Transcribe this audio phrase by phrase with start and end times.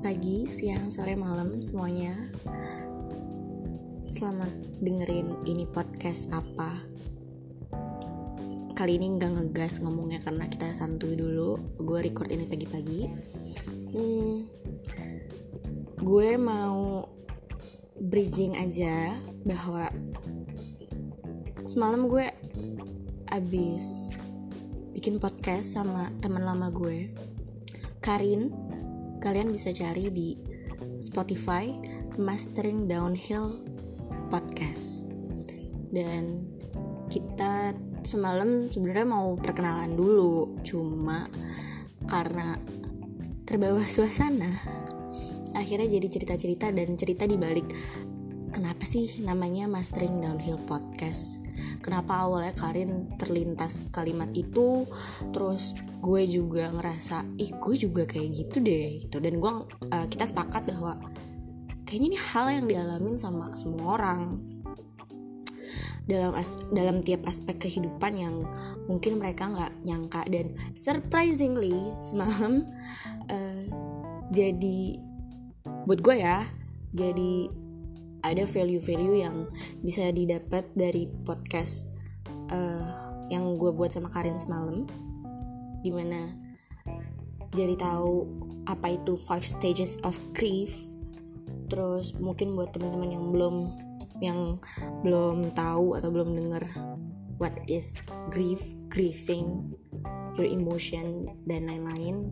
[0.00, 2.16] Pagi, siang, sore, malam semuanya.
[4.08, 4.48] Selamat
[4.80, 6.80] dengerin ini podcast apa.
[8.72, 11.60] Kali ini nggak ngegas ngomongnya karena kita santuy dulu.
[11.84, 13.12] Gue record ini pagi-pagi.
[13.92, 14.48] Hmm,
[16.00, 17.04] gue mau
[18.00, 19.92] bridging aja bahwa
[21.68, 22.24] semalam gue
[23.28, 24.16] abis
[24.96, 27.12] bikin podcast sama teman lama gue
[28.00, 28.69] Karin
[29.20, 30.32] kalian bisa cari di
[30.98, 31.68] Spotify
[32.16, 33.60] Mastering Downhill
[34.32, 35.04] Podcast.
[35.92, 36.48] Dan
[37.12, 41.28] kita semalam sebenarnya mau perkenalan dulu cuma
[42.08, 42.56] karena
[43.44, 44.56] terbawa suasana
[45.52, 47.66] akhirnya jadi cerita-cerita dan cerita di balik
[48.54, 51.42] kenapa sih namanya Mastering Downhill Podcast?
[51.80, 54.84] Kenapa awalnya Karin terlintas kalimat itu
[55.32, 59.16] terus gue juga ngerasa ih gue juga kayak gitu deh gitu.
[59.20, 59.52] Dan gue
[59.92, 60.96] uh, kita sepakat bahwa
[61.84, 64.40] kayaknya ini hal yang dialamin sama semua orang.
[66.08, 68.42] Dalam as dalam tiap aspek kehidupan yang
[68.90, 70.26] mungkin mereka nggak nyangka.
[70.26, 72.66] Dan surprisingly semalam
[73.28, 73.64] uh,
[74.32, 74.98] jadi
[75.86, 76.46] buat gue ya
[76.90, 77.50] jadi
[78.20, 79.48] ada value-value yang
[79.80, 81.88] bisa didapat dari podcast
[82.52, 84.84] uh, yang gue buat sama Karin semalam
[85.80, 86.30] di mana
[87.50, 88.26] jadi tahu
[88.70, 90.70] apa itu five stages of grief.
[91.70, 93.56] Terus mungkin buat teman-teman yang belum
[94.20, 94.40] yang
[95.02, 96.68] belum tahu atau belum dengar
[97.40, 98.60] what is grief
[98.92, 99.72] grieving
[100.36, 102.28] your emotion dan lain-lain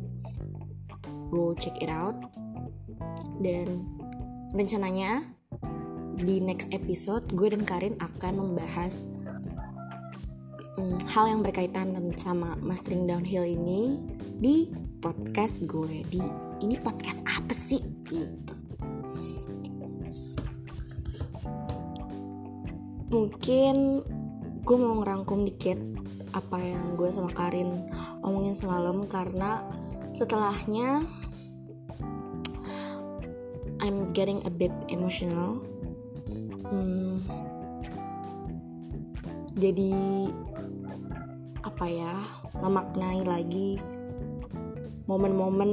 [1.33, 2.15] go check it out.
[3.39, 3.87] Dan
[4.53, 5.23] rencananya
[6.19, 9.07] di next episode gue dan Karin akan membahas
[10.79, 13.99] hmm, hal yang berkaitan sama mastering downhill ini
[14.39, 14.71] di
[15.03, 16.23] podcast gue di
[16.63, 17.83] ini podcast apa sih?
[18.07, 18.55] Gitu.
[23.11, 23.77] Mungkin
[24.63, 25.81] gue mau ngerangkum dikit
[26.31, 27.89] apa yang gue sama Karin
[28.23, 29.65] omongin semalam karena
[30.15, 31.03] setelahnya
[33.83, 35.63] I'm getting a bit emotional.
[36.69, 37.25] Hmm,
[39.57, 40.29] jadi
[41.63, 42.15] apa ya
[42.59, 43.83] memaknai lagi
[45.09, 45.73] momen-momen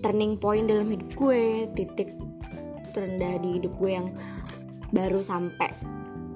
[0.00, 2.12] turning point dalam hidup gue titik
[2.92, 4.08] terendah di hidup gue yang
[4.90, 5.70] baru sampai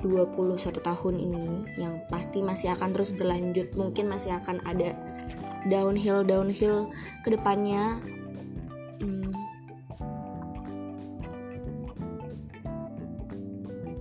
[0.05, 1.49] 21 tahun ini
[1.81, 4.93] yang pasti masih akan terus berlanjut mungkin masih akan ada
[5.65, 6.93] downhill downhill
[7.25, 7.99] ke depannya
[9.01, 9.33] hmm.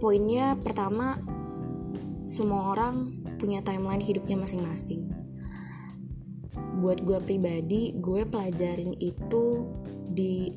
[0.03, 1.15] poinnya pertama
[2.27, 5.11] semua orang punya timeline hidupnya masing-masing.
[6.79, 9.67] Buat gue pribadi gue pelajarin itu
[10.07, 10.55] di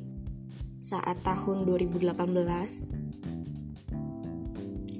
[0.79, 2.07] saat tahun 2018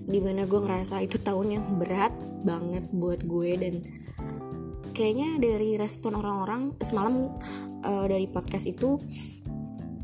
[0.08, 2.12] di mana gue ngerasa itu tahun yang berat
[2.44, 3.76] banget buat gue dan
[4.96, 7.32] kayaknya dari respon orang-orang semalam
[7.84, 9.00] uh, dari podcast itu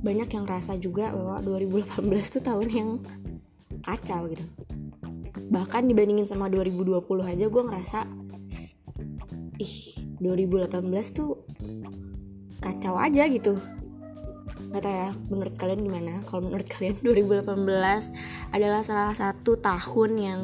[0.03, 2.03] banyak yang ngerasa juga bahwa 2018
[2.35, 2.89] tuh tahun yang
[3.79, 4.43] kacau gitu
[5.51, 7.99] bahkan dibandingin sama 2020 aja gue ngerasa
[9.59, 9.75] ih
[10.23, 11.43] 2018 tuh
[12.63, 13.59] kacau aja gitu.
[14.71, 16.13] Nggak tahu ya menurut kalian gimana?
[16.25, 20.41] Kalau menurut kalian 2018 adalah salah satu tahun yang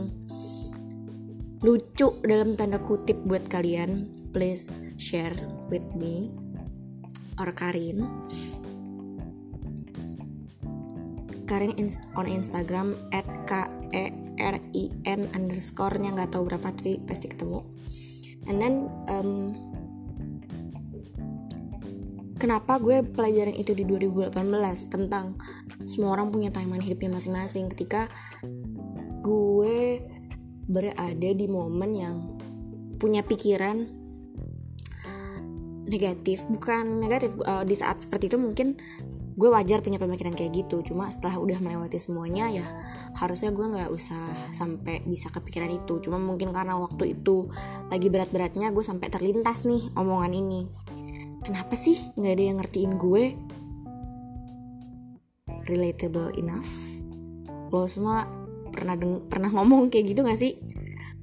[1.60, 4.12] lucu dalam tanda kutip buat kalian.
[4.36, 5.36] Please share
[5.72, 6.30] with me
[7.40, 8.08] or Karin.
[11.50, 11.74] Karin
[12.14, 17.62] on Instagram at k e R I N underscore-nya nggak tahu berapa tapi pasti ketemu.
[18.48, 18.76] And then
[19.12, 19.32] um,
[22.40, 24.31] kenapa gue pelajaran itu di 2018
[24.88, 25.36] tentang
[25.84, 27.68] semua orang punya timeline hidupnya masing-masing.
[27.69, 28.08] Ketika
[29.22, 30.02] gue
[30.69, 32.16] berada di momen yang
[32.98, 34.00] punya pikiran
[35.90, 36.46] negatif.
[36.46, 38.78] Bukan negatif uh, di saat seperti itu mungkin
[39.39, 42.68] gue wajar punya pemikiran kayak gitu cuma setelah udah melewati semuanya ya
[43.15, 46.00] harusnya gue nggak usah sampai bisa kepikiran itu.
[46.03, 47.50] Cuma mungkin karena waktu itu
[47.89, 50.62] lagi berat-beratnya gue sampai terlintas nih omongan ini.
[51.41, 53.24] Kenapa sih nggak ada yang ngertiin gue?
[55.65, 56.71] Relatable enough.
[57.69, 58.25] Lo semua
[58.69, 60.57] pernah deng pernah ngomong kayak gitu gak sih?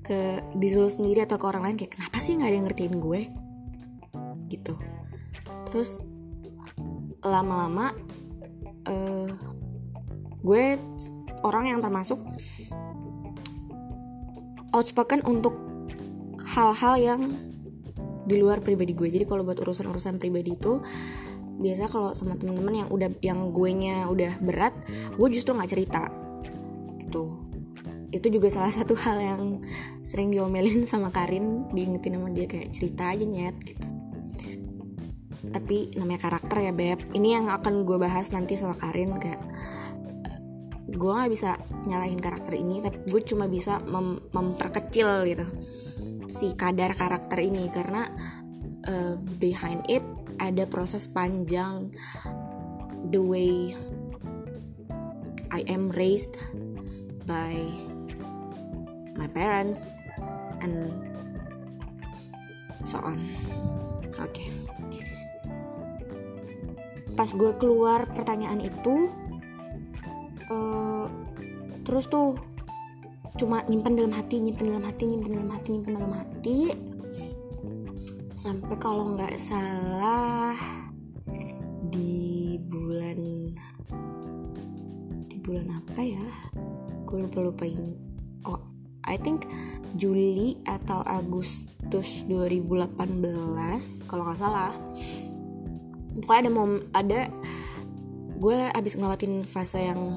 [0.06, 2.96] Ke diri lo sendiri atau ke orang lain kayak kenapa sih nggak ada yang ngertiin
[3.02, 3.20] gue?
[4.46, 4.74] Gitu.
[5.66, 6.06] Terus
[7.26, 7.90] lama-lama
[8.86, 9.28] uh,
[10.42, 10.64] gue
[11.42, 12.18] orang yang termasuk
[14.74, 15.54] outspoken untuk
[16.54, 17.20] hal-hal yang
[18.26, 19.08] di luar pribadi gue.
[19.10, 20.82] Jadi kalau buat urusan urusan pribadi itu
[21.56, 24.76] biasa kalau sama temen-temen yang udah yang gue nya udah berat
[25.14, 26.02] gue justru nggak cerita.
[27.02, 27.24] Gitu.
[28.10, 29.42] Itu juga salah satu hal yang
[30.02, 33.95] sering diomelin sama Karin diingetin sama dia kayak cerita aja nyet gitu
[35.52, 39.42] tapi namanya karakter ya beb ini yang akan gue bahas nanti sama Karin kayak
[40.86, 45.46] gue nggak bisa nyalahin karakter ini tapi gue cuma bisa mem memperkecil gitu
[46.26, 48.06] si kadar karakter ini karena
[48.86, 50.02] uh, behind it
[50.38, 51.90] ada proses panjang
[53.10, 53.74] the way
[55.50, 56.34] I am raised
[57.26, 57.56] by
[59.16, 59.88] my parents
[60.60, 60.92] and
[62.84, 63.18] so on.
[64.20, 64.30] Oke.
[64.30, 64.65] Okay.
[67.16, 69.08] Pas gue keluar pertanyaan itu,
[70.52, 71.08] uh,
[71.82, 72.36] terus tuh
[73.40, 76.58] cuma nyimpen dalam hati, nyimpen dalam hati, nyimpen dalam hati, nyimpen dalam hati.
[78.36, 80.54] Sampai kalau nggak salah
[81.88, 83.18] di bulan
[85.26, 86.26] di bulan apa ya?
[87.08, 88.06] Gue lupa lupa ini
[88.46, 88.60] oh
[89.06, 89.46] I think
[89.98, 94.72] Juli atau Agustus 2018 kalau nggak salah
[96.22, 97.20] pokoknya ada mom ada
[98.36, 100.12] gue abis ngelewatin fase yang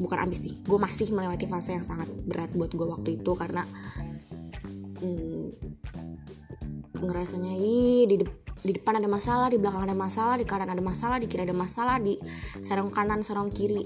[0.00, 3.64] bukan abis nih gue masih melewati fase yang sangat berat buat gue waktu itu karena
[5.00, 5.46] hmm,
[7.02, 10.82] ngerasanya ih di, de- di depan ada masalah di belakang ada masalah di kanan ada
[10.84, 12.14] masalah di kiri ada masalah di
[12.62, 13.82] sarung kanan sarung kiri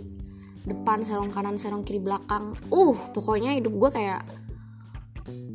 [0.66, 2.58] depan sarung kanan sarung kiri belakang.
[2.74, 4.26] Uh pokoknya hidup gue kayak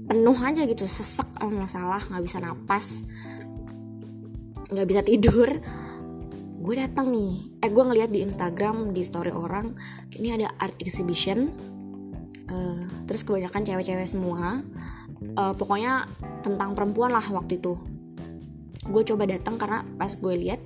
[0.07, 3.05] penuh aja gitu sesek sama masalah nggak bisa napas
[4.71, 5.49] nggak bisa tidur.
[6.61, 7.59] Gue datang nih.
[7.59, 9.75] Eh gue ngeliat di Instagram di story orang
[10.15, 11.51] ini ada art exhibition.
[12.51, 14.63] Uh, terus kebanyakan cewek-cewek semua.
[15.37, 16.07] Uh, pokoknya
[16.41, 17.75] tentang perempuan lah waktu itu.
[18.87, 20.61] Gue coba datang karena pas gue lihat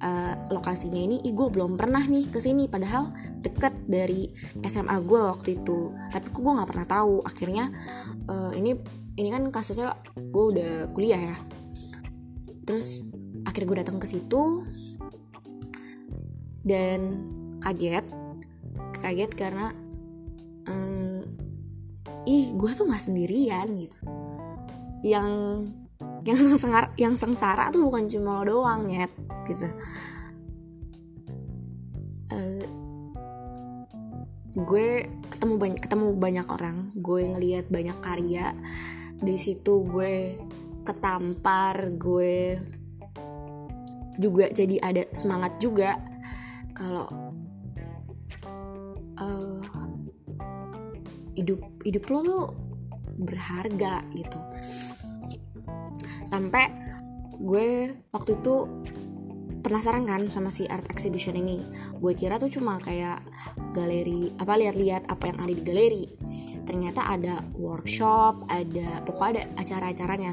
[0.00, 4.30] uh, lokasinya ini gue belum pernah nih ke sini padahal deket dari
[4.64, 5.94] SMA gue waktu itu.
[6.12, 7.24] Tapi kok gue nggak pernah tahu.
[7.24, 7.72] Akhirnya
[8.28, 8.76] uh, ini
[9.18, 11.36] ini kan kasusnya gue udah kuliah ya.
[12.64, 13.09] Terus
[13.44, 14.64] akhirnya gue datang ke situ.
[16.60, 17.00] Dan
[17.60, 18.04] kaget.
[19.00, 19.72] Kaget karena
[20.68, 21.24] um,
[22.28, 23.98] ih gue tuh nggak sendirian gitu.
[25.00, 25.28] Yang
[26.20, 29.12] yang sengsara yang sengsara tuh bukan cuma lo doang nyet
[29.48, 29.68] gitu.
[32.30, 32.64] Uh,
[34.52, 36.76] gue ketemu banyak ketemu banyak orang.
[36.96, 38.52] Gue ngelihat banyak karya.
[39.20, 40.36] Di situ gue
[40.84, 42.60] ketampar gue
[44.20, 45.96] juga jadi ada semangat juga.
[46.76, 47.08] Kalau
[49.16, 49.64] uh,
[51.40, 52.44] hidup hidup lo tuh
[53.24, 54.40] berharga gitu.
[56.28, 56.68] Sampai
[57.40, 58.54] gue waktu itu
[59.60, 61.64] penasaran kan sama si art exhibition ini.
[61.96, 63.24] Gue kira tuh cuma kayak
[63.72, 66.04] galeri apa lihat-lihat apa yang ada di galeri.
[66.64, 70.32] Ternyata ada workshop ada pokoknya ada acara-acaranya.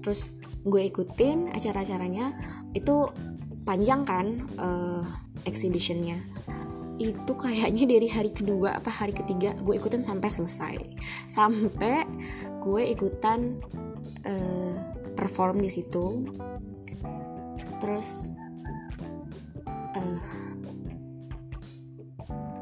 [0.00, 0.37] Terus
[0.68, 2.32] gue ikutin acara-acaranya
[2.72, 3.08] itu
[3.64, 5.04] panjang kan uh,
[5.44, 6.20] exhibitionnya.
[6.98, 10.76] Itu kayaknya dari hari kedua apa hari ketiga gue ikutin sampai selesai.
[11.28, 12.04] Sampai
[12.64, 13.60] gue ikutan
[14.24, 14.74] uh,
[15.16, 16.28] perform di situ.
[17.78, 18.32] Terus
[19.96, 20.20] uh,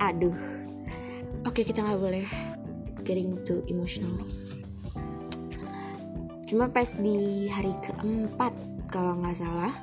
[0.00, 0.36] aduh.
[1.46, 2.26] Oke okay, kita nggak boleh
[3.06, 4.45] getting too emotional
[6.46, 8.54] cuma pas di hari keempat
[8.86, 9.74] kalau nggak salah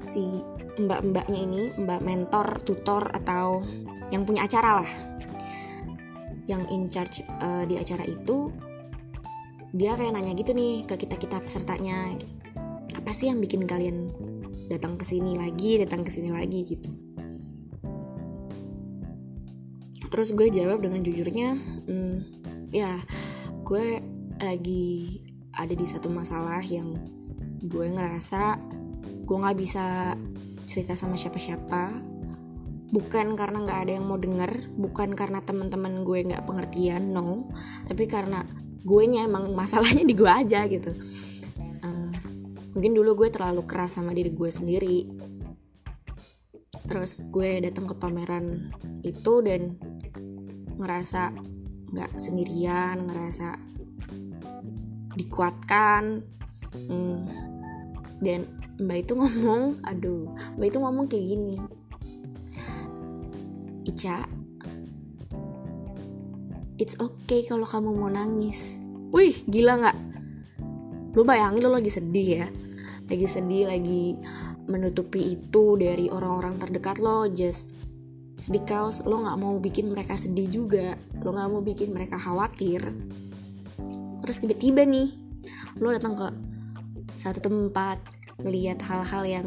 [0.00, 0.40] si
[0.80, 3.60] mbak-mbaknya ini mbak mentor tutor atau
[4.08, 4.90] yang punya acara lah
[6.48, 8.48] yang in charge uh, di acara itu
[9.70, 12.16] dia kayak nanya gitu nih ke kita kita pesertanya
[12.96, 14.10] apa sih yang bikin kalian
[14.66, 16.62] datang ke sini lagi datang ke sini lagi?
[16.62, 16.90] gitu.
[20.10, 21.54] Terus gue jawab dengan jujurnya
[21.86, 22.16] hmm,
[22.74, 22.98] ya
[23.62, 24.02] gue
[24.42, 25.22] lagi
[25.60, 26.96] ada di satu masalah yang
[27.60, 28.56] gue ngerasa
[29.28, 30.16] gue nggak bisa
[30.64, 31.92] cerita sama siapa-siapa.
[32.90, 37.52] Bukan karena nggak ada yang mau denger bukan karena teman-teman gue nggak pengertian no.
[37.86, 38.42] Tapi karena
[38.80, 40.96] gue nya emang masalahnya di gue aja gitu.
[41.84, 42.10] Uh,
[42.74, 44.98] mungkin dulu gue terlalu keras sama diri gue sendiri.
[46.90, 48.74] Terus gue datang ke pameran
[49.06, 49.78] itu dan
[50.80, 51.30] ngerasa
[51.90, 53.69] nggak sendirian ngerasa
[55.14, 56.22] dikuatkan.
[56.70, 57.26] Hmm,
[58.22, 58.46] dan
[58.80, 61.56] mbak itu ngomong aduh mbak itu ngomong kayak gini.
[63.84, 64.40] Ica
[66.80, 68.80] it's okay kalau kamu mau nangis.
[69.12, 69.98] Wih gila nggak?
[71.12, 72.46] Lu bayangin lu lagi sedih ya?
[73.10, 74.16] Lagi sedih lagi
[74.70, 77.74] menutupi itu dari orang-orang terdekat lo just
[78.48, 80.96] because lo nggak mau bikin mereka sedih juga.
[81.20, 82.80] Lo nggak mau bikin mereka khawatir
[84.20, 85.08] terus tiba-tiba nih
[85.80, 86.26] lo datang ke
[87.16, 88.00] satu tempat
[88.40, 89.46] ngelihat hal-hal yang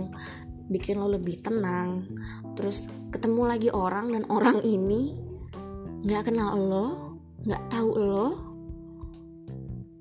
[0.69, 2.05] bikin lo lebih tenang.
[2.53, 5.13] Terus ketemu lagi orang dan orang ini
[6.03, 6.87] nggak kenal lo
[7.45, 8.29] nggak tahu lo.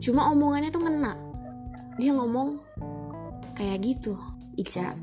[0.03, 1.15] Cuma omongannya tuh ngena.
[2.01, 2.73] Dia ngomong
[3.63, 4.17] kayak gitu
[4.57, 4.97] Ica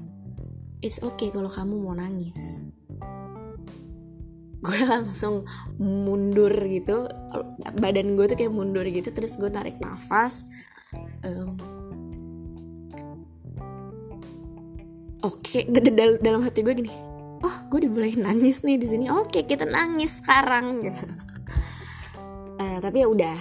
[0.83, 2.59] it's okay kalau kamu mau nangis
[4.59, 5.47] gue langsung
[5.79, 7.07] mundur gitu.
[7.79, 10.43] Badan gue tuh kayak mundur gitu terus gue tarik nafas.
[11.23, 11.55] Um,
[15.21, 15.67] oke okay.
[15.69, 19.05] Dal dalam hati gue gini oh gue dibolehin nangis nih di sini.
[19.07, 21.05] Oke okay, kita nangis sekarang gitu.
[22.59, 23.37] Uh, tapi ya udah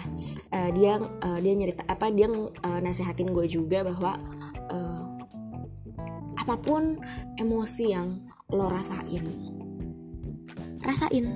[0.55, 4.19] uh, dia uh, dia nyerita apa dia uh, nasehatin gue juga bahwa
[4.71, 5.03] uh,
[6.39, 6.97] apa pun
[7.37, 9.58] emosi yang lo rasain
[10.89, 11.29] rasain.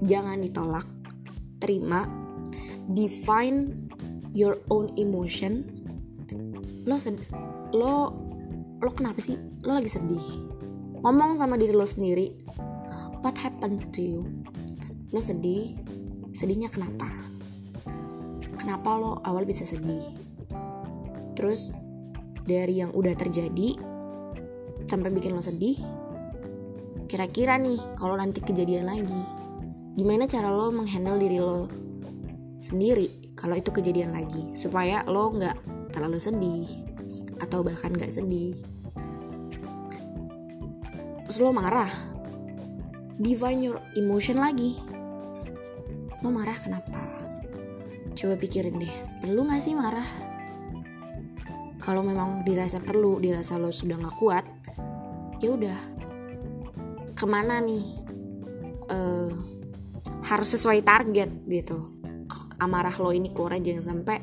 [0.00, 0.88] Jangan ditolak.
[1.60, 2.08] Terima.
[2.88, 3.88] Define
[4.32, 5.68] your own emotion.
[6.88, 7.20] Lo sed
[7.76, 8.12] lo
[8.80, 9.36] lo kenapa sih?
[9.60, 10.24] Lo lagi sedih.
[11.04, 12.32] Ngomong sama diri lo sendiri.
[13.20, 14.20] What happens to you?
[15.12, 15.76] Lo sedih.
[16.32, 17.08] Sedihnya kenapa?
[18.56, 20.02] Kenapa lo awal bisa sedih?
[21.36, 21.70] Terus
[22.44, 23.76] dari yang udah terjadi
[24.84, 25.80] sampai bikin lo sedih
[27.10, 29.22] kira-kira nih kalau nanti kejadian lagi
[29.94, 31.70] gimana cara lo menghandle diri lo
[32.58, 34.54] sendiri kalau itu kejadian lagi?
[34.56, 36.64] Supaya lo nggak terlalu sedih
[37.42, 38.56] atau bahkan nggak sedih.
[41.28, 41.90] Terus lo marah.
[43.20, 44.80] Divine your emotion lagi.
[46.24, 47.04] Lo marah kenapa?
[48.16, 50.06] Coba pikirin deh perlu gak sih marah?
[51.82, 54.46] Kalau memang dirasa perlu dirasa lo sudah nggak kuat
[55.42, 55.93] ya udah
[57.24, 58.04] ke mana nih?
[58.92, 59.32] Uh,
[60.28, 61.96] harus sesuai target gitu.
[62.60, 64.20] Amarah lo ini keluar jangan sampai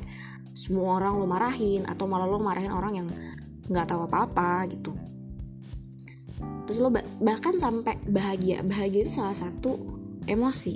[0.54, 3.08] semua orang lo marahin atau malah lo marahin orang yang
[3.66, 4.94] nggak tahu apa-apa gitu.
[6.70, 9.74] Terus lo bahkan sampai bahagia bahagia itu salah satu
[10.30, 10.74] emosi.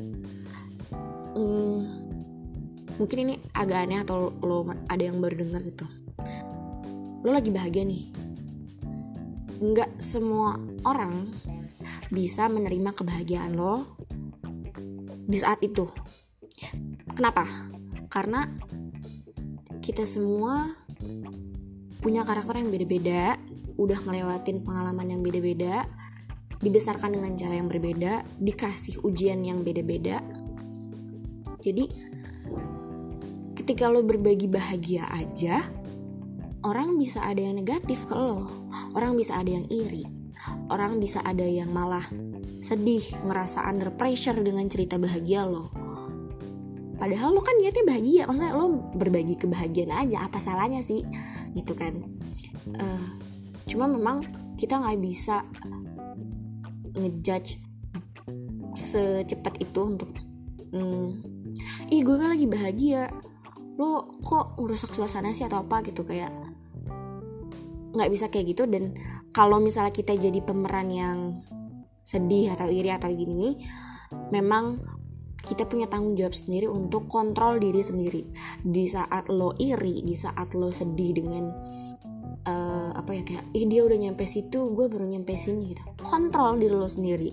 [1.39, 1.79] Hmm,
[2.99, 5.87] mungkin ini agak aneh atau lo ada yang baru dengar gitu.
[7.23, 8.11] Lo lagi bahagia nih.
[9.63, 11.31] Nggak semua orang
[12.11, 13.99] bisa menerima kebahagiaan lo
[15.27, 15.91] di saat itu.
[17.17, 17.45] Kenapa?
[18.07, 18.47] Karena
[19.83, 20.71] kita semua
[22.01, 23.35] punya karakter yang beda-beda,
[23.77, 25.85] udah ngelewatin pengalaman yang beda-beda,
[26.63, 30.23] dibesarkan dengan cara yang berbeda, dikasih ujian yang beda-beda.
[31.61, 31.85] Jadi
[33.59, 35.67] ketika lo berbagi bahagia aja,
[36.63, 38.47] orang bisa ada yang negatif ke lo,
[38.95, 40.07] orang bisa ada yang iri,
[40.71, 42.05] orang bisa ada yang malah
[42.63, 45.71] sedih, ngerasa under pressure dengan cerita bahagia lo.
[46.97, 51.05] Padahal lo kan niatnya bahagia, maksudnya lo berbagi kebahagiaan aja, apa salahnya sih?
[51.53, 51.93] Gitu kan.
[52.73, 53.07] Uh,
[53.69, 54.25] cuma memang
[54.57, 55.45] kita nggak bisa
[56.97, 57.61] ngejudge
[58.73, 60.11] secepat itu untuk
[60.73, 61.09] hmm,
[61.93, 63.09] ih gue kan lagi bahagia
[63.77, 66.33] lo kok ngerusak suasana sih atau apa gitu kayak
[67.97, 68.97] nggak bisa kayak gitu dan
[69.37, 71.19] kalau misalnya kita jadi pemeran yang
[72.09, 73.61] sedih atau iri atau gini
[74.33, 74.81] memang
[75.45, 78.27] kita punya tanggung jawab sendiri untuk kontrol diri sendiri.
[78.65, 81.53] Di saat lo iri di saat lo sedih dengan
[82.49, 85.85] uh, apa ya kayak ih dia udah nyampe situ gue baru nyampe sini gitu.
[86.01, 87.31] Kontrol diri lo sendiri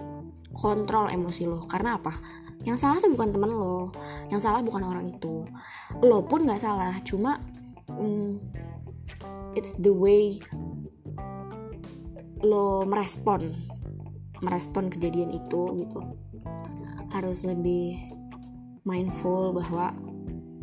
[0.53, 1.65] kontrol emosi lo.
[1.65, 2.13] Karena apa?
[2.67, 3.89] Yang salah tuh bukan temen lo
[4.29, 5.47] yang salah bukan orang itu.
[6.03, 7.41] Lo pun nggak salah cuma
[7.89, 8.37] um,
[9.57, 10.37] it's the way
[12.43, 13.55] lo merespon
[14.43, 15.99] merespon kejadian itu gitu.
[17.15, 18.11] Harus lebih
[18.83, 19.95] mindful bahwa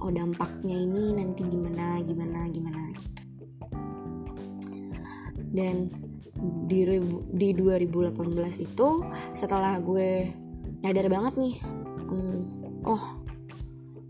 [0.00, 3.22] oh dampaknya ini nanti gimana gimana gimana gitu.
[5.50, 5.88] Dan
[6.70, 6.84] di
[7.34, 8.14] di 2018
[8.64, 8.88] itu
[9.32, 10.30] setelah gue
[10.80, 11.56] nyadar banget nih
[12.08, 12.40] um,
[12.88, 13.20] oh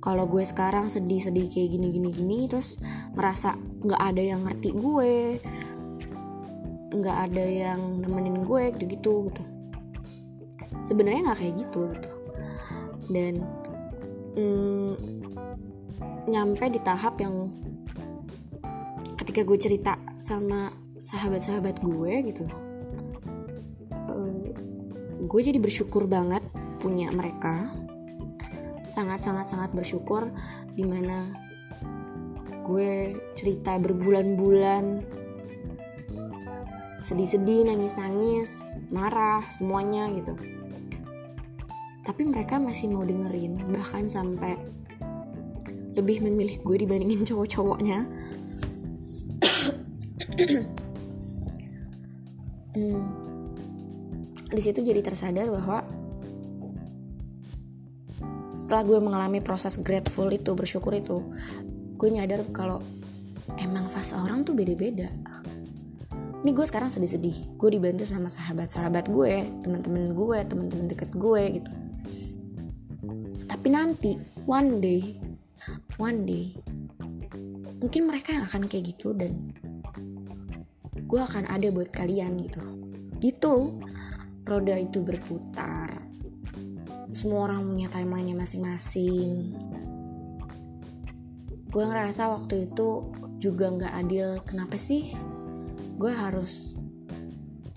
[0.00, 2.78] kalau gue sekarang sedih-sedih kayak gini-gini gini terus
[3.12, 5.42] merasa nggak ada yang ngerti gue
[6.90, 9.14] nggak ada yang nemenin gue gitu gitu.
[9.30, 9.42] Gitu
[10.84, 12.10] sebenarnya nggak kayak gitu gitu.
[13.10, 13.34] Dan
[14.38, 14.92] mm,
[16.30, 17.50] nyampe di tahap yang
[19.18, 20.70] ketika gue cerita sama
[21.00, 22.44] sahabat-sahabat gue gitu
[24.10, 24.44] uh,
[25.24, 26.42] gue jadi bersyukur banget
[26.80, 27.72] punya mereka.
[28.90, 30.34] Sangat sangat sangat bersyukur
[30.74, 31.30] di mana
[32.66, 34.84] gue cerita berbulan-bulan
[37.00, 38.60] sedih-sedih nangis-nangis
[38.92, 40.36] marah semuanya gitu.
[42.04, 44.56] Tapi mereka masih mau dengerin bahkan sampai
[45.96, 47.98] lebih memilih gue dibandingin cowok-cowoknya.
[52.70, 53.02] Hmm,
[54.46, 55.82] di situ jadi tersadar bahwa
[58.70, 61.26] setelah gue mengalami proses grateful itu bersyukur itu
[61.98, 62.78] gue nyadar kalau
[63.58, 65.10] emang fase orang tuh beda-beda
[66.40, 67.60] ini gue sekarang sedih-sedih.
[67.60, 71.72] Gue dibantu sama sahabat-sahabat gue teman-teman gue teman-teman deket gue gitu.
[73.44, 74.16] Tapi nanti
[74.48, 75.20] one day
[76.00, 76.56] one day
[77.80, 79.52] mungkin mereka yang akan kayak gitu dan
[81.04, 82.64] gue akan ada buat kalian gitu.
[83.20, 83.76] Gitu.
[84.48, 86.08] Roda itu berputar.
[87.12, 89.52] Semua orang punya timelinenya masing-masing.
[91.68, 94.28] Gue ngerasa waktu itu juga nggak adil.
[94.48, 95.12] Kenapa sih
[96.00, 96.80] gue harus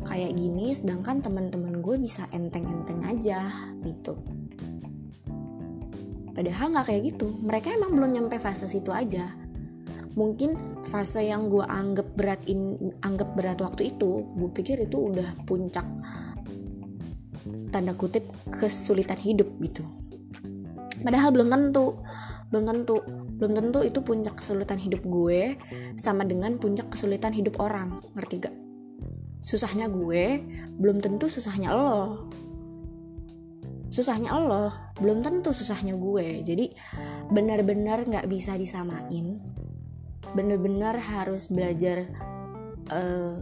[0.08, 3.52] kayak gini sedangkan teman-teman gue bisa enteng-enteng aja
[3.84, 4.16] gitu.
[6.32, 7.36] Padahal nggak kayak gitu.
[7.44, 9.36] Mereka emang belum nyampe fase situ aja.
[10.16, 10.56] Mungkin
[10.88, 15.86] fase yang gue anggap berat in anggap berat waktu itu gue pikir itu udah puncak
[17.76, 18.24] tanda kutip
[18.56, 19.84] kesulitan hidup gitu.
[21.04, 22.00] Padahal belum tentu
[22.54, 23.02] belum tentu.
[23.42, 25.58] Belum tentu itu puncak kesulitan hidup gue
[25.98, 27.98] sama dengan puncak kesulitan hidup orang.
[28.14, 28.54] Ngerti gak?
[29.42, 30.38] Susahnya gue
[30.78, 32.30] belum tentu susahnya lo.
[33.90, 34.70] Susahnya lo
[35.02, 36.46] belum tentu susahnya gue.
[36.46, 36.70] Jadi
[37.34, 39.42] benar-benar nggak bisa disamain.
[40.38, 42.06] Benar-benar harus belajar
[42.94, 43.34] eh,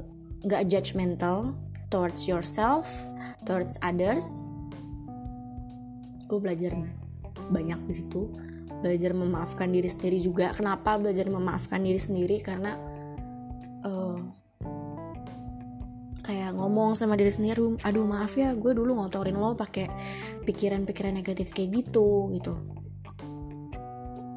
[0.41, 1.59] nggak uh, judgmental
[1.91, 2.87] towards yourself
[3.43, 4.23] towards others.
[6.31, 6.79] Gue belajar
[7.51, 8.50] banyak di situ
[8.81, 10.51] belajar memaafkan diri sendiri juga.
[10.51, 12.41] Kenapa belajar memaafkan diri sendiri?
[12.41, 12.73] Karena
[13.85, 14.17] uh,
[16.21, 19.89] kayak ngomong sama diri sendiri aduh maaf ya gue dulu ngotorin lo pakai
[20.45, 22.53] pikiran-pikiran negatif kayak gitu gitu.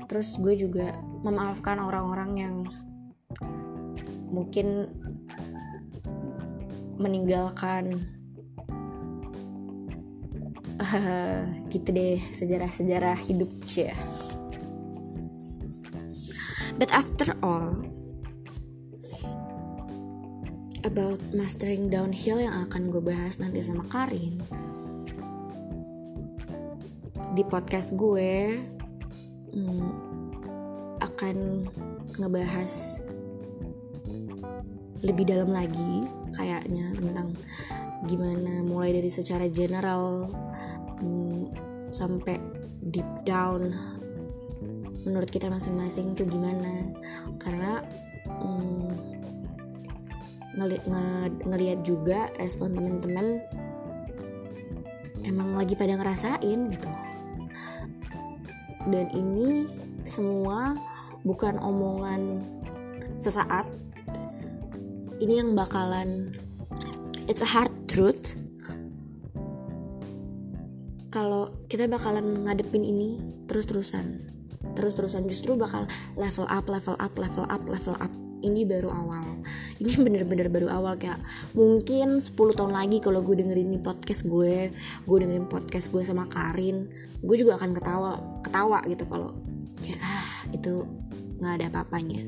[0.08, 0.92] Terus gue juga
[1.24, 2.56] memaafkan orang-orang yang
[4.28, 4.90] mungkin
[6.98, 8.02] meninggalkan
[10.78, 13.90] uh, gitu deh sejarah-sejarah hidup sih
[16.74, 17.86] But after all,
[20.82, 24.42] about mastering downhill yang akan gue bahas nanti sama Karin.
[27.34, 28.58] Di podcast gue
[29.54, 29.90] hmm,
[30.98, 31.36] akan
[32.18, 33.02] ngebahas
[35.06, 37.38] lebih dalam lagi kayaknya tentang
[38.10, 40.26] gimana mulai dari secara general
[40.98, 41.54] hmm,
[41.94, 42.36] sampai
[42.90, 43.72] deep down
[45.04, 46.92] menurut kita masing-masing tuh gimana?
[47.40, 47.84] Karena
[48.28, 48.90] mm,
[50.54, 51.06] ngeli nge
[51.44, 53.42] ngelihat juga respon temen-temen
[55.24, 56.90] emang lagi pada ngerasain gitu.
[58.84, 59.64] Dan ini
[60.04, 60.76] semua
[61.24, 62.44] bukan omongan
[63.16, 63.64] sesaat.
[65.18, 66.36] Ini yang bakalan
[67.24, 68.36] it's a hard truth.
[71.08, 74.33] Kalau kita bakalan ngadepin ini terus-terusan
[74.74, 78.12] terus-terusan justru bakal level up level up level up level up.
[78.44, 79.40] Ini baru awal.
[79.80, 81.16] Ini bener-bener baru awal kayak
[81.56, 84.68] mungkin 10 tahun lagi kalau gue dengerin ini podcast gue
[85.08, 86.90] gue dengerin podcast gue sama Karin
[87.24, 89.32] gue juga akan ketawa ketawa gitu kalau
[89.80, 90.84] kayak ah itu
[91.40, 92.22] nggak ada apa-apanya.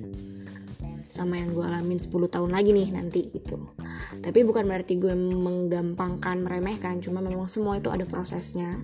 [1.06, 3.76] Sama yang gue alamin 10 tahun lagi nih nanti itu
[4.20, 8.80] tapi bukan berarti gue menggampangkan meremehkan cuma memang semua itu ada prosesnya.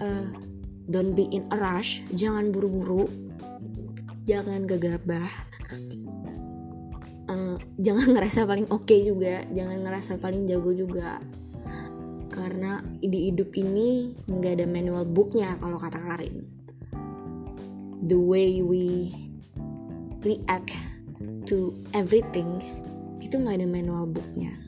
[0.00, 0.32] Uh,
[0.90, 2.02] don't be in a rush.
[2.10, 3.06] Jangan buru-buru.
[4.26, 5.30] Jangan gegabah.
[7.30, 9.46] Uh, jangan ngerasa paling oke okay juga.
[9.54, 11.22] Jangan ngerasa paling jago juga.
[12.30, 16.42] Karena di hidup ini nggak ada manual booknya kalau kata Karin.
[18.02, 19.14] The way we
[20.26, 20.74] react
[21.46, 22.58] to everything
[23.22, 24.58] itu nggak ada manual booknya.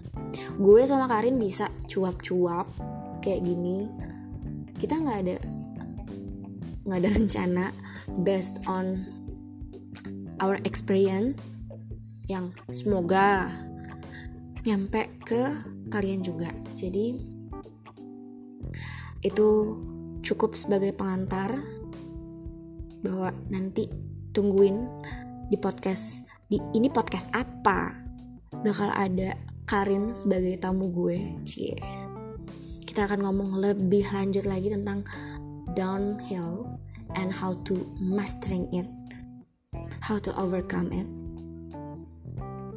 [0.61, 2.70] Gue sama Karin bisa cuap-cuap
[3.24, 3.88] kayak gini.
[4.76, 5.37] Kita nggak ada
[6.83, 7.66] nggak ada rencana
[8.27, 9.07] based on
[10.42, 11.55] our experience
[12.27, 13.51] yang semoga
[14.66, 15.42] nyampe ke
[15.90, 16.51] kalian juga.
[16.75, 17.18] Jadi
[19.23, 19.49] itu
[20.23, 21.62] cukup sebagai pengantar
[23.03, 23.90] bahwa nanti
[24.31, 24.87] tungguin
[25.51, 27.90] di podcast di ini podcast apa?
[28.62, 29.35] Bakal ada
[29.66, 31.79] Karin sebagai tamu gue cie.
[32.83, 35.07] Kita akan ngomong lebih lanjut lagi tentang
[35.74, 36.80] downhill
[37.14, 38.87] and how to mastering it.
[40.02, 41.06] how to overcome it.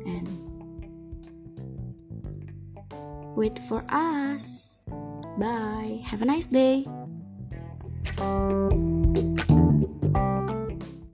[0.05, 0.29] And
[3.35, 4.79] wait for us.
[5.37, 6.01] Bye.
[6.05, 6.85] Have a nice day